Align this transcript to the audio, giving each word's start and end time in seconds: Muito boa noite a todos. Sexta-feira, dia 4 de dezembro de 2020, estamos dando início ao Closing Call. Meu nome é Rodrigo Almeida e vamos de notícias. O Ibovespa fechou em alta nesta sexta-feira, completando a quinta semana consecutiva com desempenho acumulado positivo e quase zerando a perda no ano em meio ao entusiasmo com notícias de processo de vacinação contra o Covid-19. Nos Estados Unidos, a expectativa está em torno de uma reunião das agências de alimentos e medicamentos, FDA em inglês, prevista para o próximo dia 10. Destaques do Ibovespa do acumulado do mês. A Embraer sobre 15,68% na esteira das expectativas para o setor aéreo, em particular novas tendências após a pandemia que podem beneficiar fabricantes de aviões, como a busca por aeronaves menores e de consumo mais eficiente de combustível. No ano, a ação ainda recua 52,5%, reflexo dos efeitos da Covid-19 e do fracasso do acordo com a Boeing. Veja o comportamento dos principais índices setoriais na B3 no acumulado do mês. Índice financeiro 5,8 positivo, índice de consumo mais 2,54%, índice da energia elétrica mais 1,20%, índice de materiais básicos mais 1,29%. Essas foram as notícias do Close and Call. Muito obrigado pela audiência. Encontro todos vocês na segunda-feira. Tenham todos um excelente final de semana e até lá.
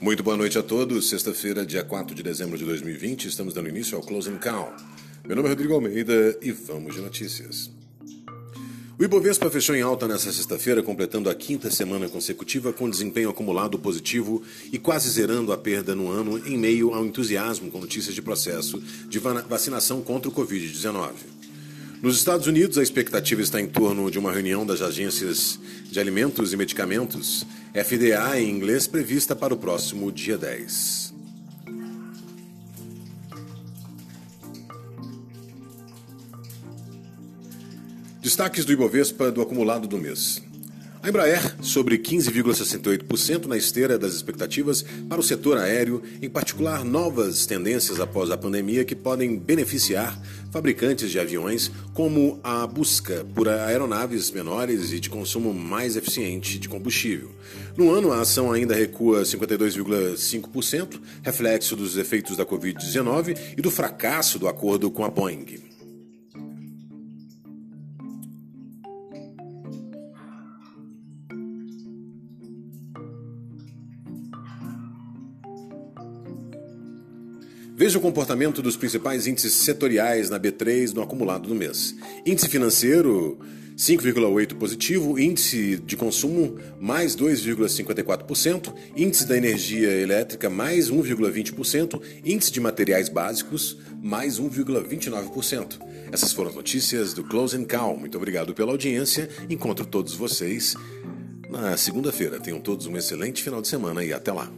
Muito 0.00 0.22
boa 0.22 0.34
noite 0.34 0.58
a 0.58 0.62
todos. 0.62 1.10
Sexta-feira, 1.10 1.66
dia 1.66 1.84
4 1.84 2.14
de 2.14 2.22
dezembro 2.22 2.56
de 2.56 2.64
2020, 2.64 3.28
estamos 3.28 3.52
dando 3.52 3.68
início 3.68 3.98
ao 3.98 4.02
Closing 4.02 4.38
Call. 4.38 4.72
Meu 5.26 5.36
nome 5.36 5.48
é 5.48 5.50
Rodrigo 5.50 5.74
Almeida 5.74 6.38
e 6.40 6.50
vamos 6.52 6.94
de 6.94 7.02
notícias. 7.02 7.70
O 8.98 9.04
Ibovespa 9.04 9.50
fechou 9.50 9.76
em 9.76 9.82
alta 9.82 10.08
nesta 10.08 10.32
sexta-feira, 10.32 10.82
completando 10.82 11.28
a 11.28 11.34
quinta 11.34 11.70
semana 11.70 12.08
consecutiva 12.08 12.72
com 12.72 12.88
desempenho 12.88 13.28
acumulado 13.28 13.78
positivo 13.78 14.42
e 14.72 14.78
quase 14.78 15.10
zerando 15.10 15.52
a 15.52 15.58
perda 15.58 15.94
no 15.94 16.10
ano 16.10 16.38
em 16.48 16.56
meio 16.56 16.94
ao 16.94 17.04
entusiasmo 17.04 17.70
com 17.70 17.78
notícias 17.78 18.14
de 18.14 18.22
processo 18.22 18.82
de 19.06 19.18
vacinação 19.18 20.00
contra 20.00 20.30
o 20.30 20.32
Covid-19. 20.32 21.12
Nos 22.02 22.16
Estados 22.16 22.46
Unidos, 22.46 22.78
a 22.78 22.82
expectativa 22.82 23.42
está 23.42 23.60
em 23.60 23.66
torno 23.66 24.10
de 24.10 24.18
uma 24.18 24.32
reunião 24.32 24.64
das 24.64 24.80
agências 24.80 25.60
de 25.90 26.00
alimentos 26.00 26.54
e 26.54 26.56
medicamentos, 26.56 27.44
FDA 27.72 28.40
em 28.40 28.50
inglês, 28.50 28.88
prevista 28.88 29.36
para 29.36 29.54
o 29.54 29.56
próximo 29.56 30.10
dia 30.10 30.36
10. 30.36 31.14
Destaques 38.20 38.64
do 38.64 38.72
Ibovespa 38.72 39.30
do 39.30 39.40
acumulado 39.40 39.86
do 39.86 39.96
mês. 39.98 40.42
A 41.02 41.08
Embraer 41.08 41.56
sobre 41.62 41.96
15,68% 41.96 43.46
na 43.46 43.56
esteira 43.56 43.98
das 43.98 44.12
expectativas 44.12 44.84
para 45.08 45.18
o 45.18 45.22
setor 45.22 45.56
aéreo, 45.56 46.02
em 46.20 46.28
particular 46.28 46.84
novas 46.84 47.46
tendências 47.46 47.98
após 47.98 48.30
a 48.30 48.36
pandemia 48.36 48.84
que 48.84 48.94
podem 48.94 49.38
beneficiar 49.38 50.20
fabricantes 50.50 51.10
de 51.10 51.18
aviões, 51.18 51.70
como 51.94 52.38
a 52.44 52.66
busca 52.66 53.24
por 53.34 53.48
aeronaves 53.48 54.30
menores 54.30 54.92
e 54.92 55.00
de 55.00 55.08
consumo 55.08 55.54
mais 55.54 55.96
eficiente 55.96 56.58
de 56.58 56.68
combustível. 56.68 57.30
No 57.78 57.90
ano, 57.90 58.12
a 58.12 58.20
ação 58.20 58.52
ainda 58.52 58.74
recua 58.74 59.22
52,5%, 59.22 61.00
reflexo 61.22 61.74
dos 61.74 61.96
efeitos 61.96 62.36
da 62.36 62.44
Covid-19 62.44 63.54
e 63.56 63.62
do 63.62 63.70
fracasso 63.70 64.38
do 64.38 64.46
acordo 64.46 64.90
com 64.90 65.02
a 65.02 65.08
Boeing. 65.08 65.69
Veja 77.80 77.96
o 77.96 78.02
comportamento 78.02 78.60
dos 78.60 78.76
principais 78.76 79.26
índices 79.26 79.54
setoriais 79.54 80.28
na 80.28 80.38
B3 80.38 80.92
no 80.92 81.00
acumulado 81.00 81.48
do 81.48 81.54
mês. 81.54 81.96
Índice 82.26 82.46
financeiro 82.46 83.38
5,8 83.74 84.54
positivo, 84.56 85.18
índice 85.18 85.78
de 85.78 85.96
consumo 85.96 86.58
mais 86.78 87.16
2,54%, 87.16 88.74
índice 88.94 89.26
da 89.26 89.34
energia 89.34 89.92
elétrica 89.92 90.50
mais 90.50 90.90
1,20%, 90.90 92.02
índice 92.22 92.52
de 92.52 92.60
materiais 92.60 93.08
básicos 93.08 93.78
mais 94.02 94.38
1,29%. 94.38 95.78
Essas 96.12 96.34
foram 96.34 96.50
as 96.50 96.56
notícias 96.56 97.14
do 97.14 97.24
Close 97.24 97.56
and 97.56 97.64
Call. 97.64 97.96
Muito 97.96 98.18
obrigado 98.18 98.52
pela 98.52 98.72
audiência. 98.72 99.26
Encontro 99.48 99.86
todos 99.86 100.12
vocês 100.12 100.76
na 101.48 101.78
segunda-feira. 101.78 102.38
Tenham 102.38 102.60
todos 102.60 102.86
um 102.86 102.94
excelente 102.98 103.42
final 103.42 103.62
de 103.62 103.68
semana 103.68 104.04
e 104.04 104.12
até 104.12 104.30
lá. 104.30 104.52